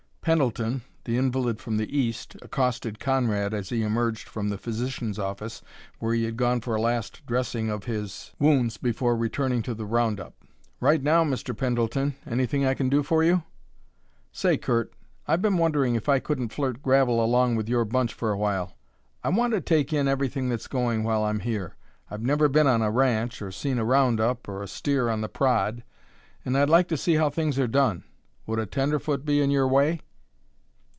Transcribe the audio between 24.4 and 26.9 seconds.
or a steer on the prod; and I'd like